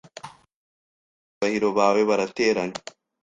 [0.03, 2.79] Abanyacyubahiro bawe barateranye